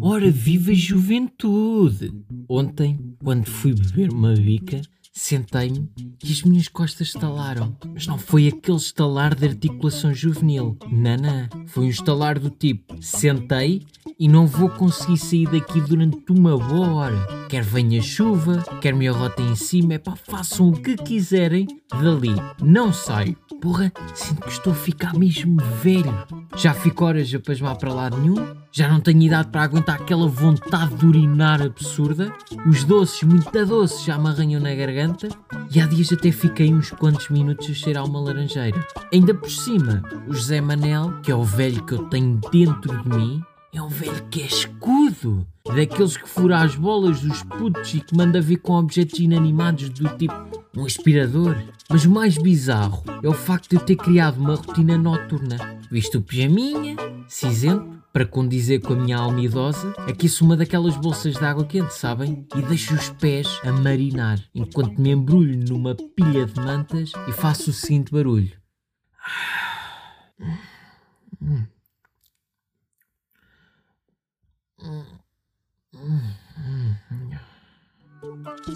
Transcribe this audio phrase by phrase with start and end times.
[0.00, 2.12] Ora, viva juventude!
[2.48, 4.80] Ontem, quando fui beber uma bica,
[5.12, 5.90] sentei-me
[6.24, 7.76] e as minhas costas estalaram.
[7.92, 10.78] Mas não foi aquele estalar de articulação juvenil.
[10.90, 11.66] Não.
[11.66, 13.84] Foi um estalar do tipo: sentei
[14.18, 17.46] e não vou conseguir sair daqui durante uma boa hora.
[17.48, 22.34] Quer venha chuva, quer me arrotem em cima, é pá, façam o que quiserem dali.
[22.62, 23.36] Não saio.
[23.60, 26.12] Porra, sinto que estou a ficar mesmo velho.
[26.56, 30.28] Já fico horas a pasmar para lado nenhum, já não tenho idade para aguentar aquela
[30.28, 32.32] vontade de urinar absurda.
[32.66, 35.28] Os doces, muito doces, já me arranham na garganta.
[35.74, 38.86] E há dias até fiquei uns quantos minutos a cheirar uma laranjeira.
[39.12, 43.08] Ainda por cima, o José Manel, que é o velho que eu tenho dentro de
[43.08, 43.42] mim,
[43.76, 45.46] é um velho que é escudo.
[45.64, 50.08] Daqueles que fura as bolas dos putos e que manda vir com objetos inanimados do
[50.16, 50.34] tipo
[50.76, 51.56] um aspirador.
[51.90, 55.78] Mas o mais bizarro é o facto de eu ter criado uma rotina noturna.
[55.90, 56.96] Visto o pijaminha,
[57.28, 61.92] cinzento, para condizer com a minha alma idosa, aqueço uma daquelas bolsas de água quente,
[61.92, 62.46] sabem?
[62.56, 67.70] E deixo os pés a marinar, enquanto me embrulho numa pilha de mantas e faço
[67.70, 68.52] o seguinte barulho.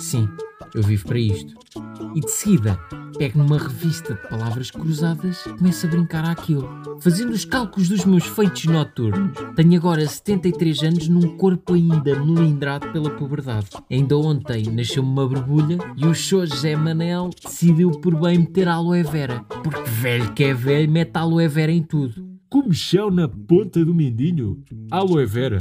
[0.01, 0.27] Sim,
[0.75, 1.55] eu vivo para isto.
[2.15, 2.81] E de seguida,
[3.19, 6.67] pego numa revista de palavras cruzadas e começo a brincar àquilo.
[7.01, 12.91] Fazendo os cálculos dos meus feitos noturnos, tenho agora 73 anos num corpo ainda melindrado
[12.93, 13.69] pela puberdade.
[13.91, 19.03] Ainda ontem nasceu-me uma borbulha e o show José Manel decidiu por bem meter aloe
[19.03, 19.45] vera.
[19.63, 22.27] Porque velho que é velho mete aloe vera em tudo.
[22.49, 24.65] Comichão na ponta do mindinho.
[24.91, 25.59] Aloe vera.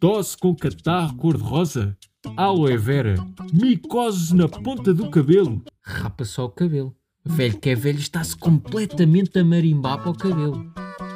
[0.00, 1.96] Tosse com catarro cor-de-rosa.
[2.36, 3.14] Aloe vera.
[3.50, 5.62] Micoses na ponta do cabelo.
[5.82, 6.94] Rapa só o cabelo.
[7.24, 10.70] Velho que é velho está-se completamente a marimbar para o cabelo.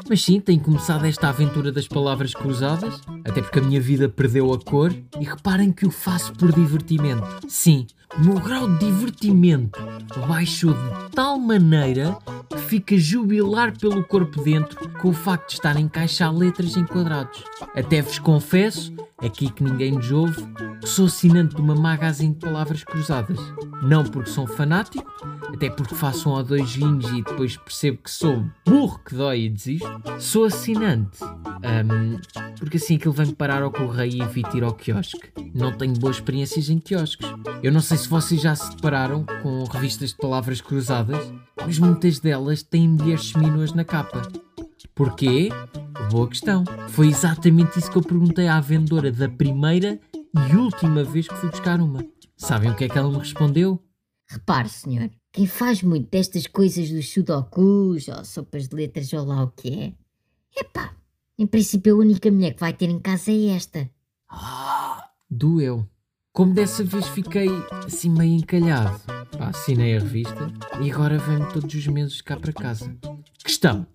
[0.08, 4.52] Mas sim, tenho começado esta aventura das palavras cruzadas, até porque a minha vida perdeu
[4.52, 7.46] a cor, e reparem que o faço por divertimento.
[7.46, 7.86] Sim,
[8.18, 9.78] o meu grau de divertimento
[10.26, 15.76] baixou de tal maneira que fica jubilar pelo corpo dentro com o facto de estar
[15.76, 17.44] a encaixar letras em quadrados.
[17.75, 18.92] Até vos confesso,
[19.22, 20.42] aqui que ninguém nos ouve,
[20.84, 23.38] sou assinante de uma magazine de palavras cruzadas.
[23.82, 25.10] Não porque sou um fanático,
[25.54, 29.42] até porque faço um ou dois vinhos e depois percebo que sou burro que dói
[29.42, 29.88] e desisto.
[30.19, 32.19] Sou assinante, hum,
[32.58, 35.31] porque assim aquilo vem parar ao correio e evito ir ao quiosque.
[35.54, 37.28] Não tenho boas experiências em quiosques.
[37.62, 42.19] Eu não sei se vocês já se depararam com revistas de palavras cruzadas, mas muitas
[42.19, 44.22] delas têm mulheres seminuas na capa.
[44.94, 45.48] Porquê?
[46.10, 46.65] Boa questão.
[46.88, 51.48] Foi exatamente isso que eu perguntei à vendedora da primeira e última vez que fui
[51.50, 52.04] buscar uma.
[52.37, 53.81] Sabem o que é que ela me respondeu?
[54.28, 59.44] Repare, senhor, quem faz muito destas coisas dos sudokus ou sopas de letras ou lá
[59.44, 60.97] o que é, epá,
[61.38, 63.88] em princípio a única mulher que vai ter em casa é esta.
[65.31, 65.87] Doeu.
[66.32, 67.49] Como dessa vez fiquei
[67.87, 69.00] assim meio encalhado.
[69.38, 72.93] Pá, assinei a revista e agora venho todos os meses cá para casa.
[73.44, 73.87] Questão: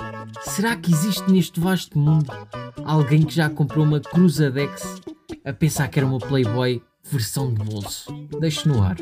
[0.45, 2.31] será que existe neste vasto mundo
[2.83, 5.01] alguém que já comprou uma Cruzadex
[5.43, 8.11] a pensar que era uma Playboy versão de bolso?
[8.39, 8.97] Deixo no ar.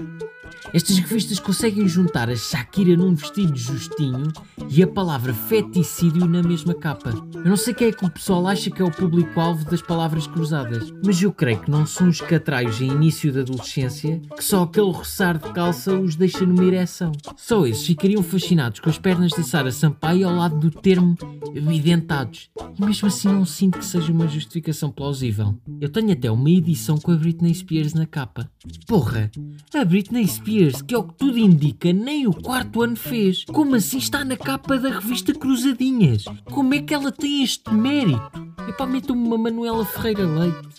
[0.74, 4.32] Estas revistas conseguem juntar a Shakira num vestido justinho
[4.70, 7.12] e a palavra feticídio na mesma capa.
[7.44, 10.26] Eu não sei quem é que o pessoal acha que é o público-alvo das palavras
[10.26, 14.64] cruzadas, mas eu creio que não são os catraios em início da adolescência que só
[14.64, 17.12] aquele roçar de calça os deixa numa ereção.
[17.36, 21.18] Só esses ficariam fascinados com as pernas de Sara Sampaio ao lado do termo
[21.52, 22.50] bidentados.
[22.80, 25.54] E mesmo assim não sinto que seja uma justificação plausível.
[25.82, 28.50] Eu tenho até uma edição com a Britney Spears na capa.
[28.88, 29.30] Porra,
[29.74, 33.44] a Britney Spears, que é o que tudo indica, nem o quarto ano fez.
[33.46, 36.24] Como assim está na capa da revista Cruzadinhas?
[36.46, 38.22] Como é que ela tem este mérito?
[38.68, 40.70] Epá, metam-me uma Manuela Ferreira Leite,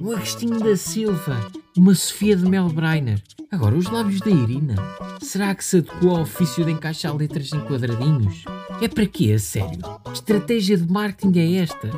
[0.00, 3.20] um Agostinho da Silva, uma Sofia de Mel Brainer.
[3.50, 4.74] Agora, os lábios da Irina.
[5.20, 8.44] Será que se adequou ao ofício de encaixar letras em quadradinhos?
[8.80, 9.80] É para quê, a sério?
[10.12, 11.90] Estratégia de marketing é esta?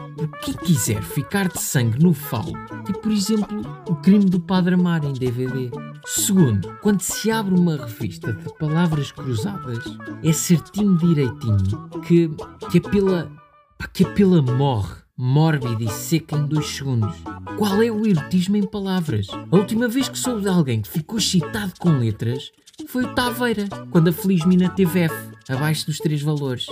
[0.43, 2.53] Quem quiser ficar de sangue no falo,
[2.85, 5.71] tipo por exemplo o crime do Padre Amar em DVD.
[6.07, 9.85] Segundo, quando se abre uma revista de palavras cruzadas,
[10.23, 12.31] é certinho direitinho que,
[12.71, 13.33] que a pila,
[13.79, 17.17] pá, que a pila morre mórbida e seca em dois segundos.
[17.57, 19.29] Qual é o erotismo em palavras?
[19.51, 22.53] A última vez que soube de alguém que ficou excitado com letras
[22.87, 26.67] foi o Taveira, quando a Feliz Mina teve F, abaixo dos três valores.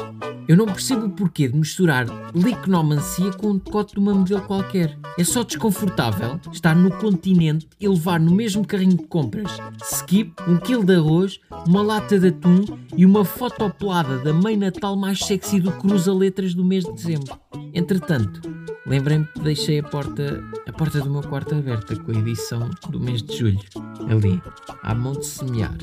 [0.47, 4.99] Eu não percebo o porquê de misturar licnomancia com um decote de uma modelo qualquer.
[5.19, 9.51] É só desconfortável estar no continente e levar no mesmo carrinho de compras
[9.91, 12.65] skip, um quilo de arroz, uma lata de atum
[12.97, 17.39] e uma fotopelada da mãe natal mais sexy do cruza-letras do mês de dezembro.
[17.73, 18.41] Entretanto,
[18.87, 23.01] lembrei-me que deixei a porta, a porta do meu quarto aberta com a edição do
[23.01, 23.61] mês de julho,
[24.09, 24.41] ali,
[24.83, 25.77] à mão de semear.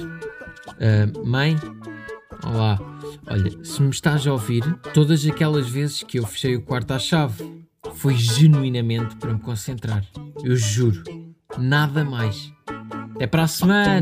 [0.79, 1.57] Ah, mãe,
[2.45, 2.79] olá,
[3.27, 6.99] olha, se me estás a ouvir, todas aquelas vezes que eu fechei o quarto à
[6.99, 7.65] chave,
[7.95, 10.05] foi genuinamente para me concentrar.
[10.43, 11.03] Eu juro,
[11.57, 12.51] nada mais.
[13.15, 14.01] Até para a semana!